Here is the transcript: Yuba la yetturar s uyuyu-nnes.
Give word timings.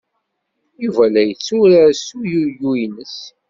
Yuba 0.83 1.05
la 1.13 1.21
yetturar 1.23 1.91
s 2.05 2.07
uyuyu-nnes. 2.19 3.15